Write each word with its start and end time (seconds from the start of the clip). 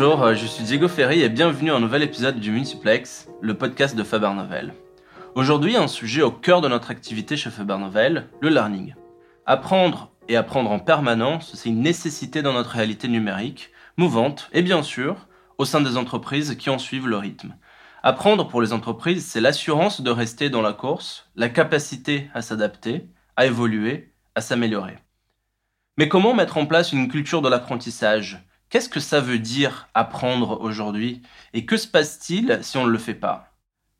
Bonjour, 0.00 0.22
euh, 0.22 0.34
je 0.34 0.46
suis 0.46 0.64
Diego 0.64 0.88
Ferry 0.88 1.20
et 1.20 1.28
bienvenue 1.28 1.70
à 1.70 1.74
un 1.74 1.80
nouvel 1.80 2.02
épisode 2.02 2.40
du 2.40 2.50
Multiplex, 2.52 3.28
le 3.42 3.52
podcast 3.52 3.94
de 3.94 4.02
Faber 4.02 4.32
Novel. 4.34 4.72
Aujourd'hui, 5.34 5.76
un 5.76 5.88
sujet 5.88 6.22
au 6.22 6.30
cœur 6.30 6.62
de 6.62 6.68
notre 6.68 6.90
activité 6.90 7.36
chez 7.36 7.50
Faber 7.50 7.76
Novel, 7.76 8.26
le 8.40 8.48
learning. 8.48 8.94
Apprendre 9.44 10.10
et 10.26 10.38
apprendre 10.38 10.70
en 10.70 10.78
permanence, 10.78 11.54
c'est 11.54 11.68
une 11.68 11.82
nécessité 11.82 12.40
dans 12.40 12.54
notre 12.54 12.70
réalité 12.70 13.08
numérique, 13.08 13.72
mouvante 13.98 14.48
et 14.54 14.62
bien 14.62 14.82
sûr, 14.82 15.28
au 15.58 15.66
sein 15.66 15.82
des 15.82 15.98
entreprises 15.98 16.56
qui 16.56 16.70
en 16.70 16.78
suivent 16.78 17.06
le 17.06 17.18
rythme. 17.18 17.56
Apprendre 18.02 18.48
pour 18.48 18.62
les 18.62 18.72
entreprises, 18.72 19.26
c'est 19.26 19.42
l'assurance 19.42 20.00
de 20.00 20.10
rester 20.10 20.48
dans 20.48 20.62
la 20.62 20.72
course, 20.72 21.28
la 21.36 21.50
capacité 21.50 22.30
à 22.32 22.40
s'adapter, 22.40 23.10
à 23.36 23.44
évoluer, 23.44 24.14
à 24.34 24.40
s'améliorer. 24.40 24.96
Mais 25.98 26.08
comment 26.08 26.32
mettre 26.32 26.56
en 26.56 26.64
place 26.64 26.90
une 26.94 27.08
culture 27.08 27.42
de 27.42 27.50
l'apprentissage? 27.50 28.49
Qu'est-ce 28.70 28.88
que 28.88 29.00
ça 29.00 29.20
veut 29.20 29.40
dire 29.40 29.88
apprendre 29.94 30.60
aujourd'hui? 30.60 31.22
Et 31.54 31.66
que 31.66 31.76
se 31.76 31.88
passe-t-il 31.88 32.60
si 32.62 32.76
on 32.76 32.86
ne 32.86 32.92
le 32.92 32.98
fait 32.98 33.14
pas? 33.14 33.52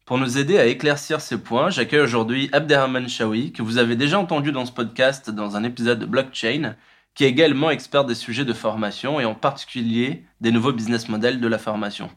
Pour 0.07 0.17
nous 0.17 0.39
aider 0.39 0.61
à 0.61 0.67
éclaircir 0.67 1.21
ces 1.21 1.39
points, 1.43 1.71
j'accueille 1.71 1.99
aujourd'hui 1.99 2.49
Abderrahman 2.53 3.09
Shawi, 3.09 3.53
que 3.53 3.63
vous 3.63 3.79
avez 3.79 3.97
déjà 3.97 4.21
entendu 4.21 4.53
dans 4.53 4.65
ce 4.67 4.71
podcast 4.71 5.29
dans 5.29 5.57
un 5.57 5.65
épisode 5.65 5.99
de 5.99 6.07
Blockchain, 6.07 6.77
qui 7.17 7.25
est 7.25 7.29
également 7.29 7.71
expert 7.71 8.05
des 8.05 8.15
sujets 8.15 8.45
de 8.45 8.53
formation 8.53 9.19
et 9.19 9.25
en 9.25 9.35
particulier 9.35 10.25
des 10.41 10.53
nouveaux 10.53 10.73
business 10.73 11.09
models 11.09 11.41
de 11.41 11.49
la 11.49 11.59
formation. 11.59 12.09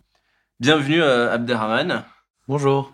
Bienvenue 0.59 1.01
euh, 1.01 1.33
Abderrahman. 1.33 2.03
Bonjour. 2.47 2.93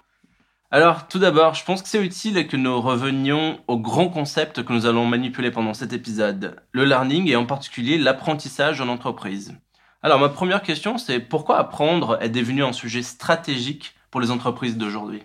Alors, 0.72 1.08
tout 1.08 1.18
d'abord, 1.18 1.56
je 1.56 1.66
pense 1.66 1.82
que 1.82 1.90
c'est 1.90 2.04
utile 2.04 2.48
que 2.48 2.56
nous 2.56 2.80
revenions 2.80 3.60
au 3.68 3.80
grand 3.80 4.08
concept 4.08 4.64
que 4.64 4.72
nous 4.72 4.86
allons 4.86 5.08
manipuler 5.08 5.50
pendant 5.50 5.74
cet 5.74 5.94
épisode, 5.94 6.58
le 6.74 6.86
learning 6.86 7.28
et 7.28 7.36
en 7.36 7.48
particulier 7.48 7.98
l'apprentissage 7.98 8.80
en 8.80 8.88
entreprise. 8.88 9.56
Alors, 10.04 10.20
ma 10.20 10.30
première 10.30 10.62
question, 10.62 11.00
c'est 11.00 11.20
pourquoi 11.20 11.58
apprendre 11.58 12.20
est 12.22 12.30
devenu 12.30 12.64
un 12.64 12.72
sujet 12.72 13.02
stratégique 13.02 13.96
pour 14.12 14.22
les 14.22 14.30
entreprises 14.30 14.78
d'aujourd'hui? 14.78 15.24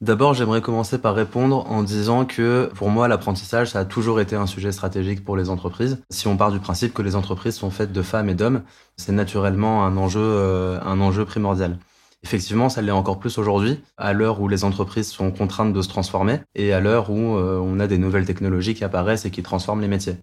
D'abord, 0.00 0.32
j'aimerais 0.32 0.62
commencer 0.62 0.98
par 0.98 1.14
répondre 1.14 1.70
en 1.70 1.82
disant 1.82 2.24
que 2.24 2.70
pour 2.74 2.88
moi, 2.88 3.06
l'apprentissage, 3.06 3.72
ça 3.72 3.80
a 3.80 3.84
toujours 3.84 4.18
été 4.18 4.34
un 4.34 4.46
sujet 4.46 4.72
stratégique 4.72 5.26
pour 5.26 5.36
les 5.36 5.50
entreprises. 5.50 6.02
Si 6.08 6.26
on 6.26 6.38
part 6.38 6.52
du 6.52 6.58
principe 6.58 6.94
que 6.94 7.02
les 7.02 7.16
entreprises 7.16 7.56
sont 7.56 7.70
faites 7.70 7.92
de 7.92 8.02
femmes 8.02 8.30
et 8.30 8.34
d'hommes, 8.34 8.62
c'est 8.96 9.12
naturellement 9.12 9.84
un 9.84 9.98
enjeu, 9.98 10.20
euh, 10.22 10.80
un 10.82 11.00
enjeu 11.02 11.26
primordial. 11.26 11.78
Effectivement, 12.22 12.68
ça 12.68 12.82
l'est 12.82 12.90
encore 12.90 13.18
plus 13.18 13.38
aujourd'hui, 13.38 13.80
à 13.96 14.12
l'heure 14.12 14.40
où 14.40 14.48
les 14.48 14.64
entreprises 14.64 15.08
sont 15.08 15.30
contraintes 15.30 15.72
de 15.72 15.82
se 15.82 15.88
transformer 15.88 16.40
et 16.54 16.72
à 16.72 16.80
l'heure 16.80 17.10
où 17.10 17.36
euh, 17.36 17.58
on 17.58 17.78
a 17.78 17.86
des 17.86 17.98
nouvelles 17.98 18.24
technologies 18.24 18.74
qui 18.74 18.84
apparaissent 18.84 19.24
et 19.26 19.30
qui 19.30 19.42
transforment 19.42 19.80
les 19.80 19.88
métiers. 19.88 20.16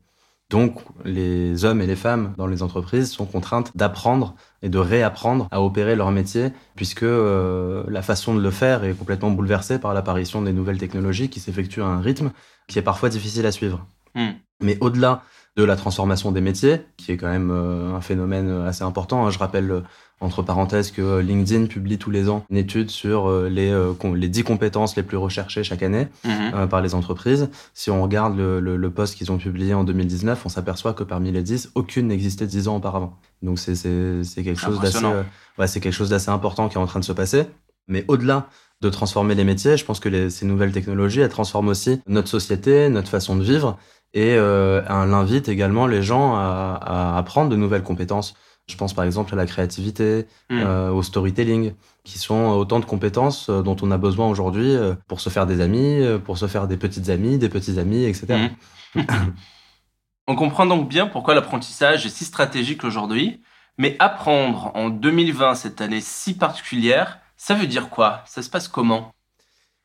Donc, 0.49 0.81
les 1.05 1.65
hommes 1.65 1.81
et 1.81 1.87
les 1.87 1.95
femmes 1.95 2.33
dans 2.37 2.45
les 2.45 2.61
entreprises 2.61 3.11
sont 3.11 3.25
contraintes 3.25 3.71
d'apprendre 3.75 4.35
et 4.61 4.69
de 4.69 4.77
réapprendre 4.77 5.47
à 5.51 5.61
opérer 5.61 5.95
leur 5.95 6.11
métier, 6.11 6.51
puisque 6.75 7.03
euh, 7.03 7.83
la 7.87 8.01
façon 8.01 8.35
de 8.35 8.41
le 8.41 8.51
faire 8.51 8.83
est 8.83 8.93
complètement 8.93 9.31
bouleversée 9.31 9.79
par 9.79 9.93
l'apparition 9.93 10.41
des 10.41 10.53
nouvelles 10.53 10.77
technologies 10.77 11.29
qui 11.29 11.39
s'effectuent 11.39 11.81
à 11.81 11.87
un 11.87 12.01
rythme 12.01 12.31
qui 12.67 12.77
est 12.77 12.83
parfois 12.83 13.09
difficile 13.09 13.45
à 13.45 13.51
suivre. 13.51 13.85
Hmm. 14.15 14.33
Mais 14.61 14.77
au-delà 14.81 15.23
de 15.55 15.63
la 15.63 15.75
transformation 15.75 16.31
des 16.31 16.41
métiers, 16.41 16.81
qui 16.97 17.11
est 17.11 17.17
quand 17.17 17.29
même 17.29 17.51
euh, 17.51 17.95
un 17.95 18.01
phénomène 18.01 18.49
assez 18.65 18.83
important. 18.83 19.25
Hein, 19.25 19.29
je 19.29 19.39
rappelle 19.39 19.83
entre 20.23 20.41
parenthèses 20.41 20.91
que 20.91 21.01
euh, 21.01 21.21
LinkedIn 21.21 21.65
publie 21.67 21.97
tous 21.97 22.09
les 22.09 22.29
ans 22.29 22.45
une 22.49 22.57
étude 22.57 22.89
sur 22.89 23.29
euh, 23.29 23.49
les, 23.49 23.69
euh, 23.69 23.93
les 24.15 24.29
10 24.29 24.43
compétences 24.43 24.95
les 24.95 25.03
plus 25.03 25.17
recherchées 25.17 25.63
chaque 25.63 25.83
année 25.83 26.07
mhm. 26.23 26.67
par 26.67 26.81
les 26.81 26.95
entreprises. 26.95 27.49
Si 27.73 27.91
on 27.91 28.01
regarde 28.01 28.37
le, 28.37 28.59
le, 28.59 28.89
post 28.89 29.15
qu'ils 29.15 29.31
ont 29.31 29.37
publié 29.37 29.73
en 29.73 29.83
2019, 29.83 30.45
on 30.45 30.49
s'aperçoit 30.49 30.93
que 30.93 31.03
parmi 31.03 31.31
les 31.31 31.43
10, 31.43 31.71
aucune 31.75 32.07
n'existait 32.07 32.47
10 32.47 32.67
ans 32.67 32.77
auparavant. 32.77 33.17
Donc 33.41 33.59
c'est 33.59 33.73
quelque 34.35 34.59
chose 34.59 34.79
d'assez 34.79 35.05
ouais, 35.57 35.67
c'est 35.67 35.79
quelque 35.79 35.93
chose 35.93 36.09
d'assez 36.09 36.29
important 36.29 36.69
qui 36.69 36.75
est 36.75 36.81
en 36.81 36.85
train 36.85 36.99
de 36.99 37.05
se 37.05 37.13
passer. 37.13 37.45
Mais 37.87 38.05
au-delà 38.07 38.47
de 38.81 38.89
transformer 38.89 39.35
les 39.35 39.43
métiers, 39.43 39.77
je 39.77 39.85
pense 39.85 39.99
que 39.99 40.09
les, 40.09 40.29
ces 40.29 40.45
nouvelles 40.45 40.71
technologies, 40.71 41.21
elles 41.21 41.29
transforment 41.29 41.69
aussi 41.69 42.01
notre 42.07 42.29
société, 42.29 42.89
notre 42.89 43.09
façon 43.09 43.35
de 43.35 43.43
vivre, 43.43 43.77
et 44.13 44.35
euh, 44.35 44.81
elle 44.87 45.13
invite 45.13 45.49
également 45.49 45.87
les 45.87 46.03
gens 46.03 46.35
à, 46.35 46.79
à 46.81 47.17
apprendre 47.17 47.49
de 47.49 47.55
nouvelles 47.55 47.83
compétences. 47.83 48.35
Je 48.67 48.77
pense 48.77 48.93
par 48.93 49.03
exemple 49.03 49.33
à 49.33 49.35
la 49.35 49.45
créativité, 49.45 50.27
hmm. 50.49 50.59
euh, 50.59 50.91
au 50.91 51.03
storytelling, 51.03 51.73
qui 52.03 52.17
sont 52.17 52.49
autant 52.51 52.79
de 52.79 52.85
compétences 52.85 53.49
euh, 53.49 53.61
dont 53.61 53.75
on 53.81 53.91
a 53.91 53.97
besoin 53.97 54.27
aujourd'hui 54.27 54.75
pour 55.07 55.19
se 55.19 55.29
faire 55.29 55.45
des 55.45 55.61
amis, 55.61 56.01
pour 56.23 56.37
se 56.37 56.47
faire 56.47 56.67
des 56.67 56.77
petites 56.77 57.09
amies, 57.09 57.37
des 57.37 57.49
petits 57.49 57.79
amis, 57.79 58.05
etc. 58.05 58.49
Hmm. 58.95 59.01
on 60.27 60.35
comprend 60.35 60.65
donc 60.65 60.87
bien 60.87 61.07
pourquoi 61.07 61.33
l'apprentissage 61.33 62.05
est 62.05 62.09
si 62.09 62.23
stratégique 62.23 62.83
aujourd'hui, 62.83 63.41
mais 63.77 63.95
apprendre 63.99 64.71
en 64.75 64.89
2020, 64.89 65.55
cette 65.55 65.81
année 65.81 66.01
si 66.01 66.35
particulière, 66.35 67.19
ça 67.35 67.55
veut 67.55 67.67
dire 67.67 67.89
quoi? 67.89 68.21
Ça 68.25 68.41
se 68.41 68.49
passe 68.49 68.67
comment? 68.67 69.11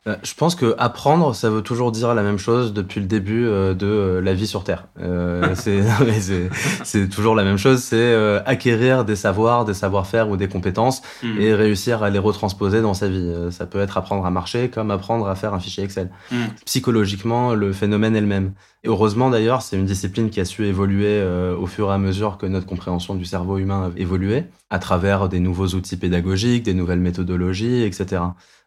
Je 0.06 0.34
pense 0.34 0.54
que 0.54 0.74
apprendre, 0.78 1.34
ça 1.34 1.50
veut 1.50 1.62
toujours 1.62 1.92
dire 1.92 2.14
la 2.14 2.22
même 2.22 2.38
chose 2.38 2.72
depuis 2.72 3.00
le 3.00 3.06
début 3.06 3.46
euh, 3.46 3.74
de 3.74 3.86
euh, 3.86 4.20
la 4.20 4.32
vie 4.32 4.46
sur 4.46 4.64
Terre. 4.64 4.86
c'est 6.84 7.08
toujours 7.08 7.34
la 7.34 7.44
même 7.44 7.58
chose, 7.58 7.82
c'est 7.82 8.14
acquérir 8.46 9.04
des 9.04 9.16
savoirs, 9.16 9.64
des 9.64 9.74
savoir-faire 9.74 10.28
ou 10.28 10.36
des 10.36 10.48
compétences 10.48 11.02
hmm. 11.22 11.40
et 11.40 11.54
réussir 11.54 12.02
à 12.02 12.10
les 12.10 12.18
retransposer 12.18 12.80
dans 12.80 12.94
sa 12.94 13.08
vie. 13.08 13.32
ça 13.50 13.66
peut 13.66 13.80
être 13.80 13.98
apprendre 13.98 14.24
à 14.24 14.30
marcher 14.30 14.68
comme 14.70 14.90
apprendre 14.90 15.28
à 15.28 15.34
faire 15.34 15.54
un 15.54 15.60
fichier 15.60 15.84
Excel. 15.84 16.10
Hmm. 16.30 16.46
Psychologiquement, 16.64 17.54
le 17.54 17.72
phénomène 17.72 18.16
est 18.16 18.20
le 18.20 18.26
même. 18.26 18.52
Et 18.84 18.88
heureusement 18.88 19.30
d'ailleurs, 19.30 19.62
c'est 19.62 19.76
une 19.76 19.86
discipline 19.86 20.30
qui 20.30 20.40
a 20.40 20.44
su 20.44 20.64
évoluer 20.66 21.20
au 21.58 21.66
fur 21.66 21.90
et 21.90 21.94
à 21.94 21.98
mesure 21.98 22.38
que 22.38 22.46
notre 22.46 22.66
compréhension 22.66 23.16
du 23.16 23.24
cerveau 23.24 23.58
humain 23.58 23.90
a 23.90 23.98
évolué 23.98 24.44
à 24.70 24.78
travers 24.78 25.28
des 25.28 25.40
nouveaux 25.40 25.68
outils 25.68 25.96
pédagogiques, 25.96 26.62
des 26.62 26.74
nouvelles 26.74 27.00
méthodologies, 27.00 27.82
etc. 27.82 28.20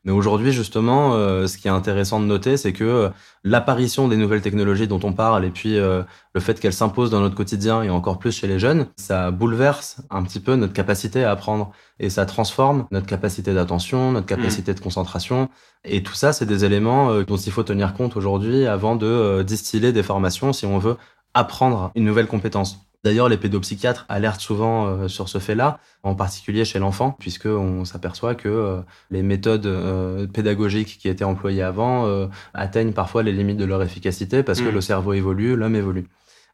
Mais 0.04 0.12
aujourd'hui, 0.12 0.52
justement, 0.52 1.14
euh, 1.14 1.46
ce 1.46 1.60
qui 1.60 1.68
est 1.68 1.72
intéressant 1.72 2.20
de 2.20 2.26
noter, 2.26 2.58
c'est 2.58 2.74
que 2.74 2.84
euh, 2.84 3.10
l'apparition 3.44 4.08
des 4.08 4.18
nouvelles 4.18 4.42
technologies 4.42 4.88
dont 4.88 5.00
on 5.04 5.14
parle 5.14 5.46
et 5.46 5.52
puis 5.52 5.78
euh, 5.78 6.02
le 6.34 6.42
fait 6.42 6.60
qu'elles 6.60 6.74
s'imposent 6.74 7.12
dans 7.12 7.20
notre 7.20 7.36
quotidien 7.36 7.84
et 7.84 7.92
encore 7.92 8.18
plus 8.18 8.32
chez 8.36 8.48
les 8.48 8.58
jeunes, 8.58 8.88
ça 8.96 9.30
bouleverse 9.30 10.02
un 10.10 10.24
petit 10.24 10.40
peu 10.40 10.56
notre 10.56 10.74
capacité 10.74 11.24
à 11.24 11.30
apprendre 11.30 11.72
et 12.02 12.10
ça 12.10 12.26
transforme 12.26 12.88
notre 12.92 13.06
capacité 13.06 13.54
d'attention, 13.54 14.12
notre 14.12 14.28
capacité 14.28 14.74
mmh. 14.74 14.76
de 14.76 14.80
concentration. 14.82 15.50
Et 15.86 16.04
tout 16.04 16.16
ça, 16.16 16.34
c'est 16.34 16.46
des 16.46 16.66
éléments 16.66 17.22
dont 17.22 17.38
il 17.38 17.52
faut 17.52 17.64
tenir 17.64 17.94
compte 17.94 18.18
aujourd'hui 18.18 18.66
avant 18.66 18.98
de 18.98 19.44
distiller 19.44 19.94
des 19.94 20.04
formations 20.04 20.52
si 20.52 20.66
on 20.66 20.80
veut 20.80 20.98
apprendre 21.34 21.92
une 21.96 22.04
nouvelle 22.04 22.28
compétence. 22.28 22.80
D'ailleurs, 23.04 23.30
les 23.30 23.38
pédopsychiatres 23.38 24.06
alertent 24.10 24.42
souvent 24.42 24.86
euh, 24.86 25.08
sur 25.08 25.28
ce 25.28 25.40
fait-là, 25.40 25.80
en 26.04 26.14
particulier 26.14 26.66
chez 26.66 26.78
l'enfant, 26.78 27.16
puisqu'on 27.20 27.84
s'aperçoit 27.84 28.36
que 28.36 28.48
euh, 28.48 28.82
les 29.10 29.24
méthodes 29.24 29.66
euh, 29.66 30.28
pédagogiques 30.28 31.00
qui 31.00 31.10
étaient 31.10 31.24
employées 31.24 31.64
avant 31.64 32.30
atteignent 32.54 32.94
parfois 32.94 33.24
les 33.24 33.32
limites 33.32 33.58
de 33.58 33.66
leur 33.66 33.82
efficacité 33.82 34.44
parce 34.44 34.62
que 34.62 34.70
mmh. 34.70 34.74
le 34.74 34.82
cerveau 34.82 35.14
évolue, 35.14 35.56
l'homme 35.56 35.76
évolue. 35.76 36.08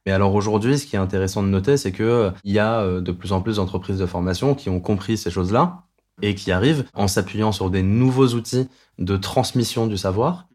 Mais 0.06 0.12
alors 0.12 0.34
aujourd'hui, 0.36 0.78
ce 0.78 0.86
qui 0.86 0.96
est 0.96 1.00
intéressant 1.00 1.44
de 1.44 1.48
noter, 1.48 1.78
c'est 1.78 1.92
que 1.92 2.32
il 2.44 2.54
y 2.54 2.60
a 2.60 3.02
de 3.02 3.12
plus 3.12 3.32
en 3.32 3.42
plus 3.42 3.58
d'entreprises 3.58 4.00
de 4.00 4.06
formation 4.06 4.56
qui 4.56 4.70
ont 4.70 4.80
compris 4.80 5.18
ces 5.18 5.30
choses-là 5.30 5.84
et 6.22 6.34
qui 6.34 6.52
arrivent 6.52 6.86
en 6.94 7.08
s'appuyant 7.08 7.52
sur 7.52 7.70
des 7.70 7.84
nouveaux 7.84 8.30
outils 8.30 8.70
de 9.00 9.18
transmission 9.18 9.88
du 9.88 9.98
savoir 9.98 10.48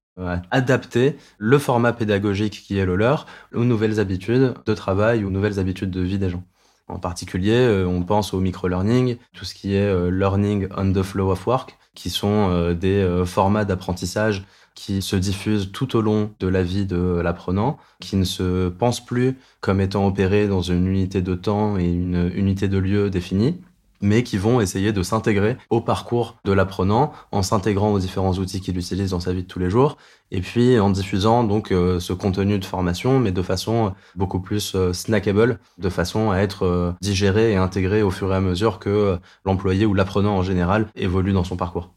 adapter 0.51 1.17
le 1.39 1.59
format 1.59 1.93
pédagogique 1.93 2.63
qui 2.67 2.79
est 2.79 2.85
le 2.85 2.97
leur 2.97 3.27
aux 3.55 3.65
nouvelles 3.65 3.99
habitudes 3.99 4.55
de 4.65 4.75
travail, 4.75 5.25
aux 5.25 5.31
nouvelles 5.31 5.59
habitudes 5.59 5.91
de 5.91 6.01
vie 6.01 6.19
des 6.19 6.31
gens. 6.31 6.45
En 6.89 6.99
particulier, 6.99 7.55
euh, 7.55 7.87
on 7.87 8.03
pense 8.03 8.35
au 8.35 8.41
micro-learning, 8.41 9.17
tout 9.33 9.45
ce 9.45 9.55
qui 9.55 9.75
est 9.75 9.89
euh, 9.89 10.11
learning 10.11 10.69
on 10.77 10.93
the 10.93 11.03
flow 11.03 11.31
of 11.31 11.47
work, 11.47 11.79
qui 11.95 12.11
sont 12.11 12.51
euh, 12.51 12.75
des 12.75 13.25
formats 13.25 13.65
d'apprentissage 13.65 14.45
qui 14.75 15.03
se 15.03 15.17
diffusent 15.17 15.71
tout 15.73 15.97
au 15.97 16.01
long 16.01 16.31
de 16.41 16.49
la 16.49 16.63
vie 16.63 16.87
de 16.87 17.21
l'apprenant, 17.23 17.79
qui 18.01 18.17
ne 18.17 18.25
se 18.25 18.69
pensent 18.69 19.05
plus 19.05 19.37
comme 19.61 19.81
étant 19.81 20.07
opérés 20.07 20.49
dans 20.49 20.63
une 20.63 20.87
unité 20.87 21.23
de 21.23 21.35
temps 21.35 21.79
et 21.79 21.85
une 21.85 22.31
unité 22.35 22.69
de 22.69 22.79
lieu 22.79 23.11
définie, 23.11 23.61
mais 24.03 24.25
qui 24.25 24.37
vont 24.37 24.61
essayer 24.61 24.93
de 24.93 25.03
s'intégrer 25.03 25.57
au 25.71 25.81
parcours 25.81 26.37
de 26.45 26.53
l'apprenant 26.53 27.13
en 27.31 27.43
s'intégrant 27.43 27.93
aux 27.93 27.99
différents 27.99 28.35
outils 28.35 28.61
qu'il 28.61 28.77
utilise 28.77 29.11
dans 29.11 29.21
sa 29.21 29.33
vie 29.33 29.45
de 29.45 29.49
tous 29.49 29.61
les 29.61 29.71
jours 29.71 29.97
et 30.31 30.41
puis 30.41 30.79
en 30.81 30.91
diffusant 30.91 31.45
donc 31.45 31.71
euh, 31.71 32.01
ce 32.01 32.13
contenu 32.13 32.59
de 32.59 32.65
formation 32.65 33.21
mais 33.21 33.31
de 33.33 33.43
façon 33.43 33.95
beaucoup 34.17 34.41
plus 34.41 34.75
euh, 34.75 34.93
snackable 34.93 35.61
de 35.79 35.89
façon 35.89 36.31
à 36.33 36.39
être 36.39 36.65
euh, 36.65 36.93
digéré 37.01 37.53
et 37.53 37.57
intégré 37.57 38.03
au 38.03 38.11
fur 38.11 38.33
et 38.33 38.37
à 38.37 38.41
mesure 38.41 38.81
que 38.81 39.19
l'employé 39.45 39.87
ou 39.87 39.95
l'apprenant 39.95 40.37
en 40.37 40.43
général 40.43 40.89
évolue 40.97 41.33
dans 41.33 41.45
son 41.45 41.57
parcours. 41.57 41.95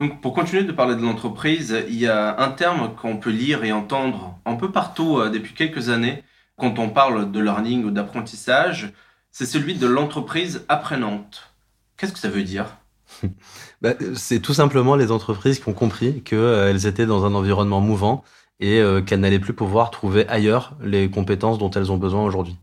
Donc 0.00 0.20
pour 0.20 0.32
continuer 0.32 0.64
de 0.64 0.72
parler 0.72 0.96
de 0.96 1.02
l'entreprise, 1.02 1.84
il 1.88 1.96
y 1.96 2.06
a 2.06 2.40
un 2.40 2.50
terme 2.50 2.94
qu'on 2.96 3.18
peut 3.18 3.30
lire 3.30 3.64
et 3.64 3.72
entendre 3.72 4.38
un 4.46 4.56
peu 4.56 4.72
partout 4.72 5.20
depuis 5.30 5.54
quelques 5.54 5.90
années 5.90 6.24
quand 6.60 6.78
on 6.78 6.90
parle 6.90 7.32
de 7.32 7.40
learning 7.40 7.84
ou 7.84 7.90
d'apprentissage, 7.90 8.92
c'est 9.32 9.46
celui 9.46 9.74
de 9.74 9.86
l'entreprise 9.86 10.64
apprenante. 10.68 11.54
Qu'est-ce 11.96 12.12
que 12.12 12.18
ça 12.18 12.28
veut 12.28 12.44
dire? 12.44 12.76
Bah, 13.82 13.94
C'est 14.14 14.40
tout 14.40 14.52
simplement 14.52 14.94
les 14.94 15.10
entreprises 15.10 15.58
qui 15.58 15.66
ont 15.70 15.72
compris 15.72 16.20
qu'elles 16.22 16.38
euh, 16.38 16.78
étaient 16.86 17.06
dans 17.06 17.24
un 17.24 17.34
environnement 17.34 17.80
mouvant 17.80 18.22
et 18.60 18.78
euh, 18.78 19.00
qu'elles 19.00 19.20
n'allaient 19.20 19.38
plus 19.38 19.54
pouvoir 19.54 19.90
trouver 19.90 20.28
ailleurs 20.28 20.76
les 20.82 21.08
compétences 21.08 21.56
dont 21.56 21.70
elles 21.70 21.90
ont 21.90 21.96
besoin 21.96 22.22
aujourd'hui. 22.22 22.58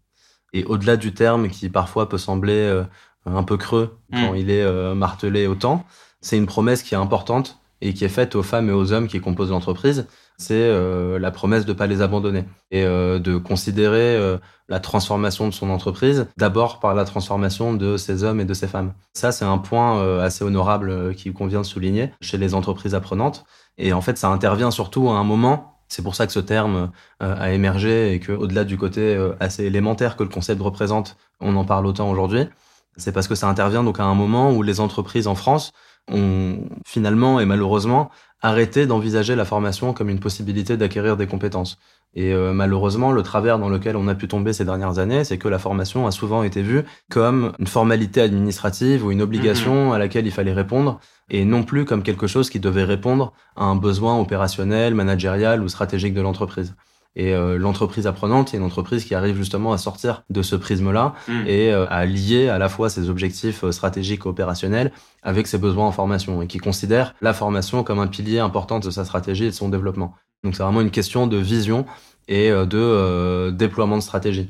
Et 0.53 0.63
au-delà 0.65 0.95
du 0.95 1.15
terme 1.15 1.49
qui 1.49 1.69
parfois 1.69 2.07
peut 2.07 2.19
sembler 2.19 2.53
euh, 2.53 2.83
un 3.25 3.41
peu 3.41 3.57
creux 3.57 3.97
quand 4.13 4.33
mm. 4.33 4.37
il 4.37 4.51
est 4.51 4.93
martelé 4.93 5.47
autant. 5.47 5.85
C'est 6.27 6.35
une 6.35 6.45
promesse 6.45 6.83
qui 6.83 6.93
est 6.93 6.97
importante 6.97 7.57
et 7.79 7.93
qui 7.93 8.03
est 8.03 8.09
faite 8.09 8.35
aux 8.35 8.43
femmes 8.43 8.69
et 8.69 8.73
aux 8.73 8.91
hommes 8.91 9.07
qui 9.07 9.21
composent 9.21 9.51
l'entreprise, 9.51 10.07
c'est 10.37 10.55
euh, 10.55 11.17
la 11.19 11.31
promesse 11.31 11.65
de 11.65 11.71
ne 11.71 11.77
pas 11.77 11.87
les 11.87 12.01
abandonner 12.01 12.43
et 12.69 12.83
euh, 12.83 13.17
de 13.17 13.37
considérer 13.37 14.17
euh, 14.17 14.37
la 14.67 14.81
transformation 14.81 15.47
de 15.47 15.53
son 15.53 15.69
entreprise 15.69 16.27
d'abord 16.35 16.81
par 16.81 16.95
la 16.95 17.05
transformation 17.05 17.73
de 17.73 17.95
ces 17.95 18.25
hommes 18.25 18.41
et 18.41 18.45
de 18.45 18.53
ces 18.53 18.67
femmes. 18.67 18.91
Ça, 19.13 19.31
c'est 19.31 19.45
un 19.45 19.57
point 19.57 20.21
assez 20.21 20.43
honorable 20.43 21.15
qui 21.15 21.31
convient 21.31 21.61
de 21.61 21.65
souligner 21.65 22.11
chez 22.19 22.37
les 22.37 22.53
entreprises 22.53 22.93
apprenantes. 22.93 23.45
Et 23.77 23.93
en 23.93 24.01
fait, 24.01 24.17
ça 24.17 24.27
intervient 24.27 24.69
surtout 24.69 25.07
à 25.07 25.13
un 25.13 25.23
moment 25.23 25.75
c'est 25.87 26.01
pour 26.01 26.15
ça 26.15 26.27
que 26.27 26.33
ce 26.33 26.41
terme 26.41 26.91
a 27.21 27.53
émergé 27.53 28.13
et 28.13 28.19
que, 28.19 28.33
au-delà 28.33 28.65
du 28.65 28.77
côté 28.77 29.17
assez 29.39 29.63
élémentaire 29.63 30.17
que 30.17 30.23
le 30.23 30.29
concept 30.29 30.61
représente, 30.61 31.15
on 31.39 31.55
en 31.55 31.63
parle 31.63 31.85
autant 31.85 32.11
aujourd'hui. 32.11 32.49
C'est 32.97 33.13
parce 33.13 33.29
que 33.29 33.35
ça 33.35 33.47
intervient 33.47 33.85
donc 33.85 34.01
à 34.01 34.03
un 34.03 34.15
moment 34.15 34.51
où 34.51 34.63
les 34.63 34.81
entreprises 34.81 35.27
en 35.27 35.35
France 35.35 35.71
ont 36.09 36.59
finalement 36.85 37.39
et 37.39 37.45
malheureusement 37.45 38.09
arrêté 38.41 38.85
d'envisager 38.85 39.35
la 39.35 39.45
formation 39.45 39.93
comme 39.93 40.09
une 40.09 40.19
possibilité 40.19 40.77
d'acquérir 40.77 41.17
des 41.17 41.27
compétences. 41.27 41.79
Et 42.13 42.33
euh, 42.33 42.53
malheureusement, 42.53 43.11
le 43.11 43.21
travers 43.21 43.59
dans 43.59 43.69
lequel 43.69 43.95
on 43.95 44.07
a 44.07 44.15
pu 44.15 44.27
tomber 44.27 44.53
ces 44.53 44.65
dernières 44.65 44.99
années, 44.99 45.23
c'est 45.23 45.37
que 45.37 45.47
la 45.47 45.59
formation 45.59 46.07
a 46.07 46.11
souvent 46.11 46.43
été 46.43 46.61
vue 46.61 46.83
comme 47.09 47.53
une 47.59 47.67
formalité 47.67 48.21
administrative 48.21 49.05
ou 49.05 49.11
une 49.11 49.21
obligation 49.21 49.87
mhm. 49.87 49.91
à 49.91 49.97
laquelle 49.97 50.25
il 50.25 50.31
fallait 50.31 50.53
répondre, 50.53 50.99
et 51.29 51.45
non 51.45 51.63
plus 51.63 51.85
comme 51.85 52.03
quelque 52.03 52.27
chose 52.27 52.49
qui 52.49 52.59
devait 52.59 52.83
répondre 52.83 53.33
à 53.55 53.65
un 53.65 53.75
besoin 53.75 54.17
opérationnel, 54.19 54.95
managérial 54.95 55.61
ou 55.61 55.67
stratégique 55.67 56.13
de 56.13 56.21
l'entreprise. 56.21 56.75
Et 57.19 57.33
euh, 57.33 57.57
l'entreprise 57.57 58.05
apprenante, 58.05 58.49
c'est 58.49 58.57
une 58.57 58.63
entreprise 58.63 59.03
qui 59.03 59.15
arrive 59.15 59.35
justement 59.35 59.73
à 59.73 59.79
sortir 59.79 60.23
de 60.29 60.43
ce 60.43 60.55
prisme-là 60.55 61.15
mm. 61.27 61.47
et 61.47 61.73
euh, 61.73 61.87
à 61.89 62.05
lier 62.05 62.47
à 62.47 62.59
la 62.59 62.69
fois 62.69 62.91
ses 62.91 63.09
objectifs 63.09 63.63
euh, 63.63 63.71
stratégiques 63.71 64.21
et 64.25 64.29
opérationnels 64.29 64.91
avec 65.23 65.47
ses 65.47 65.57
besoins 65.57 65.87
en 65.87 65.91
formation 65.91 66.43
et 66.43 66.47
qui 66.47 66.59
considère 66.59 67.15
la 67.21 67.33
formation 67.33 67.83
comme 67.83 67.97
un 67.99 68.05
pilier 68.05 68.37
important 68.37 68.79
de 68.79 68.91
sa 68.91 69.03
stratégie 69.03 69.45
et 69.45 69.49
de 69.49 69.55
son 69.55 69.67
développement. 69.67 70.13
Donc 70.43 70.55
c'est 70.55 70.61
vraiment 70.61 70.81
une 70.81 70.91
question 70.91 71.25
de 71.25 71.37
vision 71.37 71.87
et 72.27 72.51
de 72.51 73.49
déploiement 73.51 73.95
de 73.95 74.01
stratégie. 74.01 74.49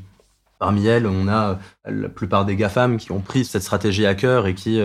Parmi 0.60 0.88
elles, 0.88 1.08
on 1.08 1.28
a 1.28 1.60
la 1.86 2.10
plupart 2.10 2.46
des 2.46 2.56
GAFAM 2.56 2.98
qui 2.98 3.12
ont 3.12 3.22
pris 3.22 3.46
cette 3.46 3.62
stratégie 3.62 4.06
à 4.06 4.16
cœur 4.16 4.48
et 4.48 4.56
qui 4.56 4.82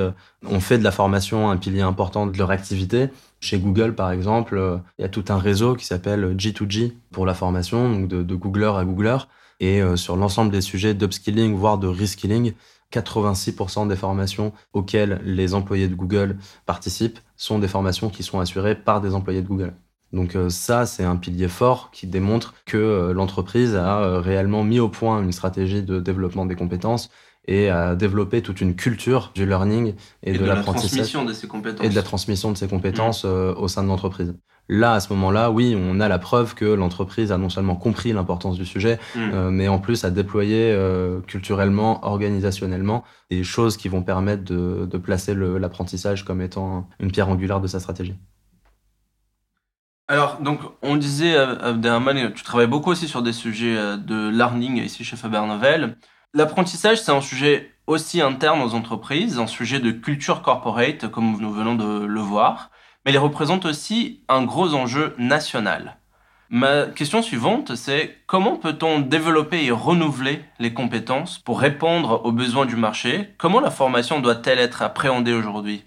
ont 0.46 0.60
fait 0.60 0.78
de 0.78 0.84
la 0.84 0.90
formation 0.90 1.50
un 1.50 1.56
pilier 1.56 1.80
important 1.80 2.26
de 2.26 2.36
leur 2.36 2.50
activité 2.50 3.08
chez 3.42 3.58
Google, 3.58 3.94
par 3.94 4.12
exemple, 4.12 4.56
euh, 4.56 4.78
il 4.98 5.02
y 5.02 5.04
a 5.04 5.08
tout 5.08 5.24
un 5.28 5.36
réseau 5.36 5.74
qui 5.74 5.84
s'appelle 5.84 6.36
G2G 6.36 6.92
pour 7.10 7.26
la 7.26 7.34
formation, 7.34 7.90
donc 7.90 8.08
de, 8.08 8.22
de 8.22 8.34
Googler 8.36 8.72
à 8.76 8.84
Googler. 8.84 9.19
Et 9.58 9.82
euh, 9.82 9.96
sur 9.96 10.16
l'ensemble 10.16 10.52
des 10.52 10.60
sujets 10.60 10.94
d'upskilling, 10.94 11.54
voire 11.54 11.76
de 11.76 11.88
reskilling, 11.88 12.54
86% 12.92 13.88
des 13.88 13.96
formations 13.96 14.52
auxquelles 14.72 15.20
les 15.24 15.54
employés 15.54 15.88
de 15.88 15.94
Google 15.94 16.38
participent 16.66 17.19
sont 17.36 17.58
des 17.58 17.69
formations 17.69 18.10
qui 18.10 18.22
sont 18.22 18.38
assurées 18.38 18.76
par 18.76 19.00
des 19.00 19.14
employés 19.14 19.42
de 19.42 19.48
Google. 19.48 19.74
Donc 20.12 20.36
euh, 20.36 20.48
ça, 20.50 20.86
c'est 20.86 21.04
un 21.04 21.16
pilier 21.16 21.48
fort 21.48 21.90
qui 21.90 22.06
démontre 22.06 22.54
que 22.66 23.12
l'entreprise 23.14 23.74
a 23.76 24.20
réellement 24.20 24.64
mis 24.64 24.80
au 24.80 24.88
point 24.88 25.22
une 25.22 25.32
stratégie 25.32 25.82
de 25.82 26.00
développement 26.00 26.46
des 26.46 26.56
compétences 26.56 27.10
et 27.48 27.70
à 27.70 27.94
développer 27.94 28.42
toute 28.42 28.60
une 28.60 28.76
culture 28.76 29.32
du 29.34 29.46
learning 29.46 29.94
et, 30.22 30.32
de, 30.32 30.44
l'apprentissage 30.44 30.92
et 31.82 31.88
de 31.88 31.94
la 31.94 32.02
transmission 32.02 32.52
de 32.52 32.56
ses 32.56 32.68
compétences 32.68 33.24
mmh. 33.24 33.28
euh, 33.28 33.54
au 33.54 33.68
sein 33.68 33.82
de 33.82 33.88
l'entreprise. 33.88 34.34
Là, 34.68 34.94
à 34.94 35.00
ce 35.00 35.12
moment-là, 35.12 35.50
oui, 35.50 35.76
on 35.76 35.98
a 35.98 36.06
la 36.06 36.20
preuve 36.20 36.54
que 36.54 36.64
l'entreprise 36.64 37.32
a 37.32 37.38
non 37.38 37.48
seulement 37.48 37.74
compris 37.74 38.12
l'importance 38.12 38.56
du 38.56 38.64
sujet, 38.64 39.00
mmh. 39.16 39.18
euh, 39.18 39.50
mais 39.50 39.66
en 39.66 39.80
plus 39.80 40.04
a 40.04 40.10
déployé 40.10 40.70
euh, 40.70 41.20
culturellement, 41.26 42.06
organisationnellement, 42.06 43.02
des 43.28 43.42
choses 43.42 43.76
qui 43.76 43.88
vont 43.88 44.02
permettre 44.02 44.44
de, 44.44 44.86
de 44.86 44.98
placer 44.98 45.34
l'apprentissage 45.34 46.24
comme 46.24 46.40
étant 46.40 46.88
une 47.00 47.10
pierre 47.10 47.28
angulaire 47.28 47.60
de 47.60 47.66
sa 47.66 47.80
stratégie. 47.80 48.14
Alors, 50.12 50.42
donc, 50.42 50.60
on 50.82 50.96
disait, 50.96 51.34
Abderrahman, 51.34 52.34
tu 52.34 52.42
travailles 52.42 52.66
beaucoup 52.66 52.90
aussi 52.90 53.08
sur 53.08 53.22
des 53.22 53.32
sujets 53.32 53.96
de 53.96 54.28
learning 54.28 54.76
ici 54.76 55.04
chez 55.04 55.16
Faber 55.16 55.40
Novel. 55.46 55.96
L'apprentissage, 56.34 57.00
c'est 57.00 57.12
un 57.12 57.22
sujet 57.22 57.72
aussi 57.86 58.20
interne 58.20 58.60
aux 58.60 58.74
entreprises, 58.74 59.38
un 59.38 59.46
sujet 59.46 59.80
de 59.80 59.90
culture 59.90 60.42
corporate, 60.42 61.10
comme 61.10 61.40
nous 61.40 61.50
venons 61.50 61.76
de 61.76 62.04
le 62.04 62.20
voir, 62.20 62.70
mais 63.06 63.12
il 63.12 63.16
représente 63.16 63.64
aussi 63.64 64.22
un 64.28 64.44
gros 64.44 64.74
enjeu 64.74 65.14
national. 65.16 65.96
Ma 66.50 66.88
question 66.88 67.22
suivante, 67.22 67.74
c'est 67.74 68.18
comment 68.26 68.58
peut-on 68.58 69.00
développer 69.00 69.64
et 69.64 69.70
renouveler 69.70 70.44
les 70.58 70.74
compétences 70.74 71.38
pour 71.38 71.58
répondre 71.58 72.20
aux 72.26 72.32
besoins 72.32 72.66
du 72.66 72.76
marché? 72.76 73.30
Comment 73.38 73.60
la 73.60 73.70
formation 73.70 74.20
doit-elle 74.20 74.58
être 74.58 74.82
appréhendée 74.82 75.32
aujourd'hui? 75.32 75.84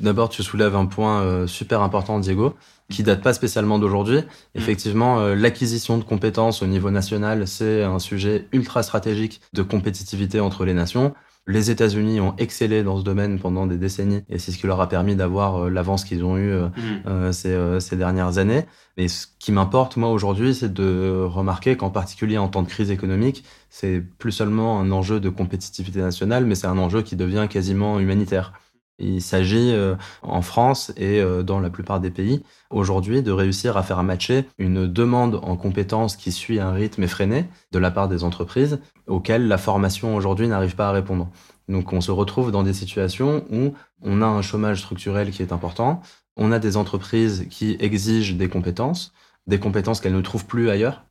D'abord, 0.00 0.30
tu 0.30 0.42
soulèves 0.42 0.74
un 0.74 0.86
point 0.86 1.22
euh, 1.22 1.46
super 1.46 1.82
important, 1.82 2.18
Diego, 2.18 2.54
qui 2.90 3.02
date 3.02 3.22
pas 3.22 3.32
spécialement 3.32 3.78
d'aujourd'hui. 3.78 4.18
Mm. 4.18 4.22
Effectivement, 4.54 5.20
euh, 5.20 5.34
l'acquisition 5.34 5.98
de 5.98 6.04
compétences 6.04 6.62
au 6.62 6.66
niveau 6.66 6.90
national, 6.90 7.46
c'est 7.46 7.82
un 7.82 7.98
sujet 7.98 8.48
ultra 8.52 8.82
stratégique 8.82 9.40
de 9.52 9.62
compétitivité 9.62 10.40
entre 10.40 10.64
les 10.64 10.74
nations. 10.74 11.14
Les 11.46 11.70
États-Unis 11.70 12.20
ont 12.20 12.34
excellé 12.36 12.82
dans 12.82 12.98
ce 12.98 13.02
domaine 13.02 13.38
pendant 13.38 13.66
des 13.66 13.78
décennies 13.78 14.22
et 14.28 14.38
c'est 14.38 14.52
ce 14.52 14.58
qui 14.58 14.66
leur 14.66 14.80
a 14.80 14.88
permis 14.88 15.16
d'avoir 15.16 15.64
euh, 15.64 15.70
l'avance 15.70 16.04
qu'ils 16.04 16.24
ont 16.24 16.36
eue 16.36 16.54
mm. 16.54 17.32
ces, 17.32 17.80
ces, 17.80 17.96
dernières 17.96 18.38
années. 18.38 18.64
Mais 18.96 19.08
ce 19.08 19.26
qui 19.38 19.52
m'importe, 19.52 19.96
moi, 19.96 20.10
aujourd'hui, 20.10 20.54
c'est 20.54 20.72
de 20.72 21.24
remarquer 21.26 21.76
qu'en 21.76 21.90
particulier 21.90 22.38
en 22.38 22.48
temps 22.48 22.62
de 22.62 22.68
crise 22.68 22.90
économique, 22.90 23.44
c'est 23.68 24.02
plus 24.18 24.32
seulement 24.32 24.80
un 24.80 24.90
enjeu 24.92 25.20
de 25.20 25.28
compétitivité 25.28 26.00
nationale, 26.00 26.46
mais 26.46 26.54
c'est 26.54 26.66
un 26.66 26.78
enjeu 26.78 27.02
qui 27.02 27.16
devient 27.16 27.48
quasiment 27.50 27.98
humanitaire. 27.98 28.52
Il 29.00 29.22
s'agit 29.22 29.72
euh, 29.72 29.96
en 30.22 30.42
France 30.42 30.92
et 30.96 31.20
euh, 31.20 31.42
dans 31.42 31.60
la 31.60 31.70
plupart 31.70 32.00
des 32.00 32.10
pays 32.10 32.42
aujourd'hui 32.70 33.22
de 33.22 33.32
réussir 33.32 33.76
à 33.76 33.82
faire 33.82 34.02
matcher 34.02 34.44
une 34.58 34.86
demande 34.86 35.40
en 35.42 35.56
compétences 35.56 36.16
qui 36.16 36.32
suit 36.32 36.60
un 36.60 36.72
rythme 36.72 37.02
effréné 37.02 37.46
de 37.72 37.78
la 37.78 37.90
part 37.90 38.08
des 38.08 38.24
entreprises 38.24 38.78
auxquelles 39.06 39.48
la 39.48 39.58
formation 39.58 40.14
aujourd'hui 40.14 40.48
n'arrive 40.48 40.76
pas 40.76 40.88
à 40.88 40.92
répondre. 40.92 41.28
Donc 41.68 41.92
on 41.92 42.00
se 42.00 42.10
retrouve 42.10 42.50
dans 42.50 42.62
des 42.62 42.72
situations 42.74 43.44
où 43.50 43.74
on 44.02 44.22
a 44.22 44.26
un 44.26 44.42
chômage 44.42 44.80
structurel 44.80 45.30
qui 45.30 45.42
est 45.42 45.52
important, 45.52 46.02
on 46.36 46.52
a 46.52 46.58
des 46.58 46.76
entreprises 46.76 47.46
qui 47.50 47.76
exigent 47.80 48.34
des 48.34 48.48
compétences, 48.48 49.12
des 49.46 49.58
compétences 49.58 50.00
qu'elles 50.00 50.14
ne 50.14 50.20
trouvent 50.20 50.46
plus 50.46 50.70
ailleurs, 50.70 51.04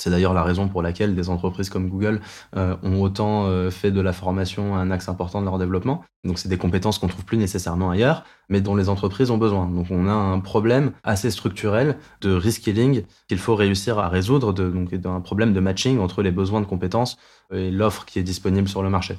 c'est 0.00 0.10
d'ailleurs 0.10 0.32
la 0.32 0.42
raison 0.42 0.68
pour 0.68 0.82
laquelle 0.82 1.14
des 1.14 1.28
entreprises 1.28 1.68
comme 1.68 1.88
Google 1.88 2.20
euh, 2.56 2.76
ont 2.82 3.02
autant 3.02 3.44
euh, 3.44 3.70
fait 3.70 3.90
de 3.90 4.00
la 4.00 4.12
formation 4.12 4.74
un 4.74 4.90
axe 4.90 5.08
important 5.08 5.40
de 5.40 5.44
leur 5.44 5.58
développement. 5.58 6.04
Donc 6.24 6.38
c'est 6.38 6.48
des 6.48 6.56
compétences 6.56 6.98
qu'on 6.98 7.08
trouve 7.08 7.24
plus 7.24 7.36
nécessairement 7.36 7.90
ailleurs, 7.90 8.24
mais 8.48 8.60
dont 8.60 8.74
les 8.74 8.88
entreprises 8.88 9.30
ont 9.30 9.38
besoin. 9.38 9.66
Donc 9.66 9.88
on 9.90 10.08
a 10.08 10.12
un 10.12 10.40
problème 10.40 10.92
assez 11.04 11.30
structurel 11.30 11.98
de 12.22 12.32
reskilling 12.32 13.04
qu'il 13.28 13.38
faut 13.38 13.54
réussir 13.54 13.98
à 13.98 14.08
résoudre, 14.08 14.52
donc 14.52 14.92
un 15.04 15.20
problème 15.20 15.52
de 15.52 15.60
matching 15.60 15.98
entre 15.98 16.22
les 16.22 16.30
besoins 16.30 16.60
de 16.60 16.66
compétences 16.66 17.18
et 17.52 17.70
l'offre 17.70 18.06
qui 18.06 18.18
est 18.18 18.22
disponible 18.22 18.68
sur 18.68 18.82
le 18.82 18.90
marché. 18.90 19.18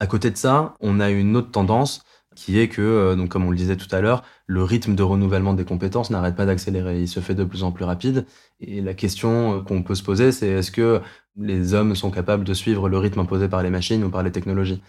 À 0.00 0.06
côté 0.06 0.30
de 0.30 0.36
ça, 0.36 0.74
on 0.80 1.00
a 1.00 1.10
une 1.10 1.36
autre 1.36 1.50
tendance 1.50 2.04
qui 2.38 2.60
est 2.60 2.68
que, 2.68 2.80
euh, 2.80 3.16
donc 3.16 3.30
comme 3.30 3.44
on 3.44 3.50
le 3.50 3.56
disait 3.56 3.76
tout 3.76 3.92
à 3.92 4.00
l'heure, 4.00 4.22
le 4.46 4.62
rythme 4.62 4.94
de 4.94 5.02
renouvellement 5.02 5.54
des 5.54 5.64
compétences 5.64 6.10
n'arrête 6.10 6.36
pas 6.36 6.46
d'accélérer. 6.46 7.00
Il 7.00 7.08
se 7.08 7.18
fait 7.18 7.34
de 7.34 7.42
plus 7.42 7.64
en 7.64 7.72
plus 7.72 7.84
rapide. 7.84 8.26
Et 8.60 8.80
la 8.80 8.94
question 8.94 9.58
euh, 9.58 9.60
qu'on 9.62 9.82
peut 9.82 9.96
se 9.96 10.04
poser, 10.04 10.30
c'est 10.30 10.46
est-ce 10.46 10.70
que 10.70 11.00
les 11.36 11.74
hommes 11.74 11.96
sont 11.96 12.12
capables 12.12 12.44
de 12.44 12.54
suivre 12.54 12.88
le 12.88 12.96
rythme 12.96 13.18
imposé 13.18 13.48
par 13.48 13.64
les 13.64 13.70
machines 13.70 14.04
ou 14.04 14.10
par 14.10 14.22
les 14.22 14.30
technologies? 14.30 14.80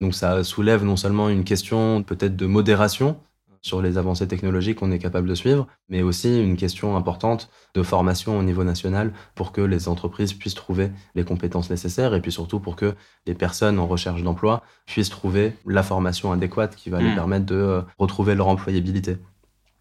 Donc 0.00 0.14
ça 0.14 0.42
soulève 0.44 0.82
non 0.82 0.96
seulement 0.96 1.28
une 1.28 1.44
question 1.44 2.02
peut-être 2.02 2.36
de 2.36 2.46
modération 2.46 3.18
sur 3.64 3.80
les 3.80 3.96
avancées 3.96 4.28
technologiques 4.28 4.78
qu'on 4.78 4.92
est 4.92 4.98
capable 4.98 5.26
de 5.26 5.34
suivre, 5.34 5.66
mais 5.88 6.02
aussi 6.02 6.38
une 6.38 6.58
question 6.58 6.98
importante 6.98 7.48
de 7.74 7.82
formation 7.82 8.38
au 8.38 8.42
niveau 8.42 8.62
national 8.62 9.14
pour 9.34 9.52
que 9.52 9.62
les 9.62 9.88
entreprises 9.88 10.34
puissent 10.34 10.54
trouver 10.54 10.90
les 11.14 11.24
compétences 11.24 11.70
nécessaires 11.70 12.14
et 12.14 12.20
puis 12.20 12.30
surtout 12.30 12.60
pour 12.60 12.76
que 12.76 12.94
les 13.26 13.34
personnes 13.34 13.78
en 13.78 13.86
recherche 13.86 14.22
d'emploi 14.22 14.62
puissent 14.84 15.08
trouver 15.08 15.56
la 15.64 15.82
formation 15.82 16.30
adéquate 16.30 16.76
qui 16.76 16.90
va 16.90 17.00
hmm. 17.00 17.14
permettre 17.14 17.46
de 17.46 17.54
euh, 17.54 17.80
retrouver 17.98 18.34
leur 18.34 18.48
employabilité. 18.48 19.16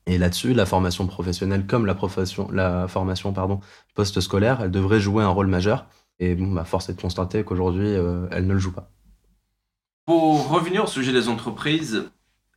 Et 0.06 0.18
là-dessus, 0.18 0.54
la 0.54 0.66
formation 0.66 1.06
professionnelle 1.06 1.66
comme 1.66 1.86
la, 1.86 1.94
profession, 1.94 2.50
la 2.52 2.88
formation 2.88 3.34
pardon, 3.34 3.60
post-scolaire, 3.96 4.62
elle 4.62 4.72
devrait 4.72 5.02
jouer 5.02 5.26
un 5.26 5.30
rôle 5.30 5.48
majeur. 5.48 5.88
Et 6.20 6.36
bon, 6.36 6.54
bah, 6.54 6.64
force 6.64 6.88
est 6.88 6.94
de 6.94 7.02
constater 7.02 7.44
qu'aujourd'hui, 7.44 7.88
euh, 7.88 8.28
elle 8.32 8.48
ne 8.48 8.54
le 8.54 8.60
joue 8.60 8.72
pas. 8.72 8.90
Pour 10.06 10.48
revenir 10.48 10.86
au 10.86 10.88
sujet 10.88 11.12
des 11.12 11.28
entreprises, 11.28 12.06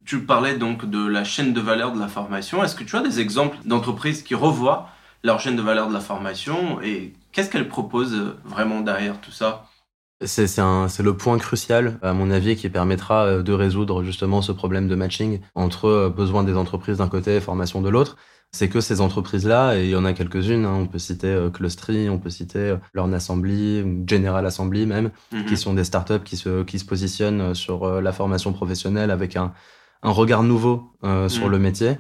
tu 0.06 0.20
parlais 0.20 0.56
donc 0.56 0.88
de 0.88 1.04
la 1.04 1.24
chaîne 1.24 1.52
de 1.52 1.60
valeur 1.60 1.92
de 1.92 1.98
la 1.98 2.08
formation. 2.08 2.62
Est-ce 2.62 2.76
que 2.76 2.84
tu 2.84 2.96
as 2.96 3.02
des 3.02 3.20
exemples 3.20 3.58
d'entreprises 3.64 4.22
qui 4.22 4.34
revoient 4.34 4.88
leur 5.24 5.40
chaîne 5.40 5.56
de 5.56 5.62
valeur 5.62 5.88
de 5.88 5.92
la 5.92 6.00
formation 6.00 6.80
et 6.80 7.12
qu'est-ce 7.32 7.50
qu'elles 7.50 7.68
proposent 7.68 8.36
vraiment 8.44 8.80
derrière 8.80 9.20
tout 9.20 9.32
ça? 9.32 9.66
C'est 10.24 10.46
le 11.02 11.14
point 11.14 11.36
crucial, 11.38 11.98
à 12.00 12.14
mon 12.14 12.30
avis, 12.30 12.56
qui 12.56 12.70
permettra 12.70 13.26
euh, 13.26 13.42
de 13.42 13.52
résoudre 13.52 14.02
justement 14.02 14.40
ce 14.40 14.52
problème 14.52 14.88
de 14.88 14.94
matching 14.94 15.40
entre 15.54 15.86
euh, 15.86 16.08
besoins 16.08 16.42
des 16.42 16.56
entreprises 16.56 16.98
d'un 16.98 17.08
côté 17.08 17.36
et 17.36 17.40
formation 17.40 17.82
de 17.82 17.90
l'autre. 17.90 18.16
C'est 18.52 18.70
que 18.70 18.80
ces 18.80 19.02
entreprises-là, 19.02 19.76
et 19.76 19.84
il 19.84 19.90
y 19.90 19.96
en 19.96 20.06
a 20.06 20.14
quelques-unes, 20.14 20.64
hein, 20.64 20.78
on 20.80 20.86
peut 20.86 20.98
citer 20.98 21.26
euh, 21.26 21.50
Clustry, 21.50 22.08
on 22.08 22.18
peut 22.18 22.30
citer 22.30 22.76
Learn 22.94 23.12
Assembly, 23.12 23.84
General 24.06 24.46
Assembly 24.46 24.86
même, 24.86 25.10
mhm. 25.32 25.44
qui 25.44 25.58
sont 25.58 25.74
des 25.74 25.84
startups 25.84 26.24
qui 26.24 26.38
se, 26.38 26.62
qui 26.62 26.78
se 26.78 26.86
positionnent 26.86 27.54
sur 27.54 28.00
la 28.00 28.12
formation 28.12 28.54
professionnelle 28.54 29.10
avec 29.10 29.36
un, 29.36 29.52
un 30.06 30.12
regard 30.12 30.42
nouveau 30.42 30.92
sur 31.28 31.46
mhm. 31.46 31.50
le 31.50 31.58
métier. 31.58 31.98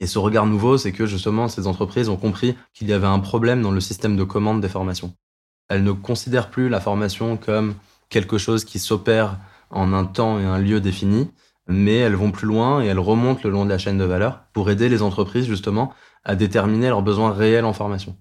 Et 0.00 0.06
ce 0.06 0.18
regard 0.18 0.44
nouveau, 0.44 0.76
c'est 0.76 0.92
que 0.92 1.06
justement, 1.06 1.48
ces 1.48 1.66
entreprises 1.66 2.10
ont 2.10 2.16
compris 2.16 2.54
qu'il 2.74 2.88
y 2.88 2.92
avait 2.92 3.06
un 3.06 3.20
problème 3.20 3.62
dans 3.62 3.70
le 3.70 3.80
système 3.80 4.16
de 4.16 4.24
commande 4.24 4.60
des 4.60 4.68
formations. 4.68 5.14
Elle 5.68 5.82
ne 5.82 5.92
considère 5.92 6.50
plus 6.50 6.68
la 6.68 6.80
formation 6.80 7.36
comme 7.38 7.74
quelque 8.10 8.36
chose 8.36 8.64
qui 8.64 8.78
s'opère 8.78 9.38
en 9.70 9.94
un 9.94 10.04
temps 10.04 10.38
et 10.38 10.44
un 10.44 10.58
lieu 10.58 10.80
défini, 10.80 11.30
mais 11.66 11.96
elles 11.96 12.14
vont 12.14 12.30
plus 12.30 12.46
loin 12.46 12.82
et 12.82 12.86
elles 12.86 12.98
remontent 12.98 13.40
le 13.44 13.50
long 13.50 13.64
de 13.64 13.70
la 13.70 13.78
chaîne 13.78 13.96
de 13.96 14.04
valeur 14.04 14.42
pour 14.52 14.68
aider 14.70 14.88
les 14.88 15.00
entreprises 15.00 15.46
justement 15.46 15.92
à 16.22 16.34
déterminer 16.34 16.88
leurs 16.88 17.02
besoins 17.02 17.32
réels 17.32 17.64
en 17.64 17.72
formation. 17.72 18.16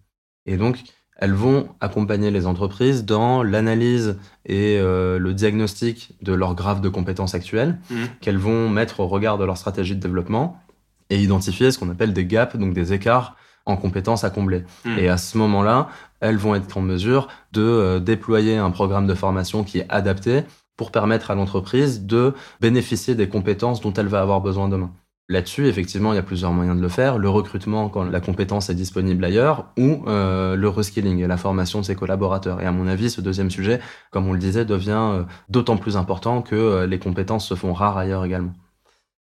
Et 0.46 0.58
donc, 0.58 0.82
elles 1.18 1.34
vont 1.34 1.70
accompagner 1.80 2.32
les 2.32 2.48
entreprises 2.48 3.06
dans 3.06 3.44
l'analyse 3.44 4.18
et 4.46 4.78
euh, 4.80 5.20
le 5.20 5.34
diagnostic 5.34 6.16
de 6.22 6.34
leur 6.34 6.56
graphe 6.56 6.82
de 6.82 6.90
compétences 6.90 7.36
actuelles, 7.36 7.80
mmh. 7.90 7.96
qu'elles 8.22 8.38
vont 8.38 8.70
mettre 8.70 9.00
au 9.00 9.08
regard 9.08 9.38
de 9.38 9.46
leur 9.46 9.58
stratégie 9.58 9.96
de 9.96 10.02
développement 10.02 10.60
et 11.10 11.22
identifier 11.22 11.72
ce 11.72 11.80
qu'on 11.80 11.90
appelle 11.90 12.14
des 12.14 12.26
gaps, 12.26 12.56
donc 12.56 12.74
des 12.74 12.94
écarts 12.94 13.36
en 13.66 13.78
compétences 13.78 14.24
à 14.24 14.30
combler. 14.30 14.64
Hmm. 14.86 14.98
Et 14.98 15.08
à 15.08 15.18
ce 15.18 15.38
moment-là, 15.38 15.90
elles 16.20 16.38
vont 16.38 16.56
être 16.56 16.78
en 16.78 16.82
mesure 16.82 17.28
de 17.52 17.62
euh, 17.62 18.00
déployer 18.00 18.58
un 18.58 18.72
programme 18.72 19.08
de 19.08 19.14
formation 19.14 19.64
qui 19.64 19.80
est 19.80 19.86
adapté 19.90 20.44
pour 20.76 20.92
permettre 20.92 21.32
à 21.32 21.36
l'entreprise 21.36 22.06
de 22.06 22.34
bénéficier 22.60 23.16
des 23.16 23.30
compétences 23.30 23.82
dont 23.82 23.94
elle 23.94 24.08
va 24.08 24.22
avoir 24.22 24.42
besoin 24.42 24.68
demain. 24.68 24.92
Là-dessus, 25.30 25.68
effectivement, 25.68 26.12
il 26.12 26.18
y 26.18 26.20
a 26.20 26.24
plusieurs 26.24 26.52
moyens 26.52 26.76
de 26.76 26.82
le 26.82 26.90
faire. 26.90 27.18
Le 27.18 27.30
recrutement 27.30 27.88
quand 27.90 28.04
la 28.04 28.20
compétence 28.20 28.70
est 28.70 28.76
disponible 28.76 29.24
ailleurs 29.24 29.72
ou 29.78 30.04
euh, 30.08 30.56
le 30.56 30.68
reskilling 30.68 31.26
la 31.26 31.38
formation 31.38 31.80
de 31.80 31.86
ses 31.86 31.96
collaborateurs. 31.96 32.60
Et 32.62 32.66
à 32.66 32.72
mon 32.72 32.88
avis, 32.88 33.10
ce 33.10 33.22
deuxième 33.22 33.50
sujet, 33.50 33.80
comme 34.12 34.28
on 34.28 34.34
le 34.34 34.40
disait, 34.40 34.66
devient 34.66 34.92
euh, 34.92 35.24
d'autant 35.50 35.78
plus 35.78 35.96
important 35.96 36.42
que 36.42 36.84
les 36.86 37.00
compétences 37.00 37.48
se 37.48 37.56
font 37.56 37.74
rares 37.74 37.98
ailleurs 37.98 38.26
également. 38.26 38.54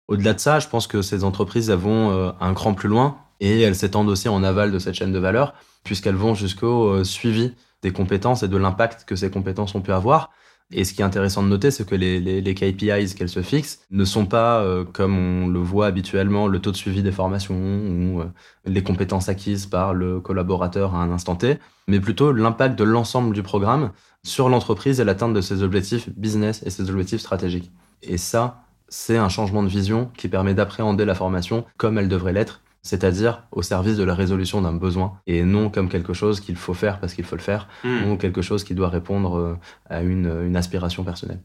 Au-delà 0.07 0.33
de 0.33 0.41
ça, 0.41 0.61
je 0.61 0.69
pense 0.69 0.87
que 0.87 1.03
ces 1.03 1.25
entreprises 1.25 1.71
vont 1.71 2.35
un 2.41 2.55
cran 2.55 2.75
plus 2.75 2.89
loin 2.89 3.17
et 3.41 3.61
elles 3.63 3.75
s'étendent 3.75 4.09
aussi 4.09 4.29
en 4.29 4.43
aval 4.45 4.71
de 4.71 4.79
cette 4.79 4.95
chaîne 4.95 5.13
de 5.13 5.19
valeur, 5.19 5.55
puisqu'elles 5.83 6.15
vont 6.15 6.35
jusqu'au 6.35 6.89
euh, 6.89 7.05
suivi 7.05 7.55
des 7.83 7.93
compétences 7.93 8.43
et 8.43 8.49
de 8.49 8.57
l'impact 8.57 9.05
que 9.07 9.17
ces 9.17 9.31
compétences 9.31 9.75
ont 9.75 9.81
pu 9.81 9.93
avoir. 9.93 10.31
Et 10.73 10.85
ce 10.85 10.95
qui 10.95 11.03
est 11.03 11.05
intéressant 11.05 11.43
de 11.43 11.49
noter, 11.49 11.71
c'est 11.71 11.89
que 11.89 11.97
les, 11.97 12.55
KPIs 12.55 13.15
qu'elles 13.15 13.29
se 13.29 13.43
fixent 13.43 13.81
ne 13.91 14.05
sont 14.05 14.27
pas, 14.27 14.61
euh, 14.61 14.85
comme 14.85 15.19
on 15.19 15.49
le 15.49 15.59
voit 15.59 15.87
habituellement, 15.87 16.47
le 16.47 16.61
taux 16.61 16.71
de 16.71 16.77
suivi 16.77 17.03
des 17.03 17.11
formations 17.11 17.57
ou 17.57 18.21
euh, 18.21 18.27
les 18.67 18.83
compétences 18.83 19.29
acquises 19.29 19.67
par 19.67 19.95
le 19.95 20.21
collaborateur 20.21 20.95
à 20.95 21.03
un 21.03 21.11
instant 21.11 21.35
T, 21.35 21.59
mais 21.89 21.99
plutôt 21.99 22.33
l'impact 22.33 22.79
de 22.79 22.85
l'ensemble 22.85 23.35
du 23.35 23.43
programme 23.43 23.91
sur 24.23 24.49
l'entreprise 24.49 25.01
et 25.01 25.05
l'atteinte 25.05 25.35
de 25.35 25.41
ses 25.41 25.63
objectifs 25.63 26.09
business 26.11 26.63
et 26.65 26.71
ses 26.71 26.89
objectifs 26.89 27.21
stratégiques. 27.21 27.73
Et 28.03 28.17
ça, 28.17 28.63
c'est 28.89 29.17
un 29.17 29.29
changement 29.29 29.63
de 29.63 29.69
vision 29.69 30.11
qui 30.17 30.29
permet 30.29 30.55
d'appréhender 30.55 31.05
la 31.05 31.15
formation 31.15 31.65
comme 31.79 31.99
elle 31.99 32.09
devrait 32.09 32.33
l'être 32.33 32.61
c'est-à-dire 32.83 33.45
au 33.53 33.63
service 33.63 33.97
de 33.97 34.05
la 34.05 34.15
résolution 34.15 34.63
d'un 34.63 34.73
besoin 34.73 35.21
et 35.27 35.43
non 35.43 35.71
comme 35.71 35.89
quelque 35.89 36.13
chose 36.13 36.41
qu'il 36.41 36.57
faut 36.57 36.75
faire 36.75 36.99
parce 36.99 37.15
qu'il 37.15 37.25
faut 37.25 37.37
le 37.37 37.43
faire 37.43 37.69
hmm. 37.85 38.11
ou 38.11 38.17
quelque 38.17 38.43
chose 38.43 38.65
qui 38.65 38.75
doit 38.75 38.89
répondre 38.89 39.37
euh, 39.37 39.59
à 39.89 40.03
une, 40.03 40.57
aspiration 40.57 41.05
personnelle. 41.05 41.41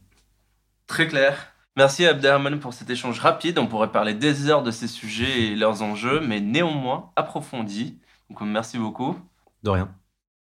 Très 0.86 1.06
clair. 1.06 1.52
Merci 1.76 2.06
Abderrahman 2.06 2.58
pour 2.58 2.72
cet 2.72 2.88
échange 2.88 3.20
rapide. 3.20 3.58
On 3.58 3.66
pourrait 3.66 3.92
parler 3.92 4.14
des 4.14 4.48
heures 4.48 4.62
de 4.62 4.70
ces 4.70 4.88
sujets 4.88 5.42
et 5.42 5.56
leurs 5.56 5.82
enjeux, 5.82 6.20
mais 6.20 6.40
néanmoins 6.40 7.10
approfondis. 7.16 7.98
Donc 8.30 8.40
merci 8.40 8.78
beaucoup. 8.78 9.18
De 9.62 9.70
rien. 9.70 9.90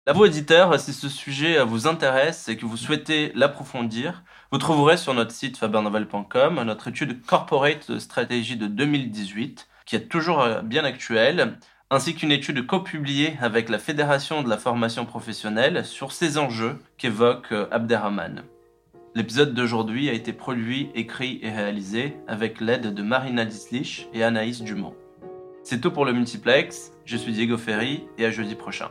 À 0.05 0.13
vous, 0.13 0.25
éditeurs, 0.25 0.77
si 0.79 0.93
ce 0.93 1.07
sujet 1.07 1.63
vous 1.63 1.87
intéresse 1.87 2.49
et 2.49 2.57
que 2.57 2.65
vous 2.65 2.77
souhaitez 2.77 3.31
l'approfondir, 3.35 4.23
vous 4.51 4.57
trouverez 4.57 4.97
sur 4.97 5.13
notre 5.13 5.31
site 5.31 5.57
fabernovel.com 5.57 6.61
notre 6.63 6.89
étude 6.89 7.25
Corporate 7.25 7.89
de 7.89 7.99
stratégie 7.99 8.57
de 8.57 8.67
2018 8.67 9.67
qui 9.85 9.95
est 9.95 10.09
toujours 10.09 10.41
euh, 10.41 10.61
bien 10.61 10.83
actuelle, 10.83 11.57
ainsi 11.89 12.15
qu'une 12.15 12.31
étude 12.31 12.65
co-publiée 12.65 13.37
avec 13.41 13.69
la 13.69 13.77
Fédération 13.77 14.41
de 14.41 14.49
la 14.49 14.57
formation 14.57 15.05
professionnelle 15.05 15.85
sur 15.85 16.11
ces 16.11 16.37
enjeux 16.37 16.79
qu'évoque 16.97 17.51
euh, 17.51 17.67
Abderrahman. 17.71 18.43
L'épisode 19.15 19.53
d'aujourd'hui 19.53 20.09
a 20.09 20.13
été 20.13 20.33
produit, 20.33 20.89
écrit 20.95 21.39
et 21.43 21.51
réalisé 21.51 22.17
avec 22.27 22.59
l'aide 22.59 22.93
de 22.93 23.03
Marina 23.03 23.45
Dislich 23.45 24.07
et 24.13 24.23
Anaïs 24.23 24.63
Dumont. 24.63 24.95
C'est 25.63 25.79
tout 25.79 25.91
pour 25.91 26.05
le 26.05 26.13
multiplex, 26.13 26.91
je 27.05 27.15
suis 27.15 27.31
Diego 27.31 27.57
Ferry 27.57 28.03
et 28.17 28.25
à 28.25 28.31
jeudi 28.31 28.55
prochain. 28.55 28.89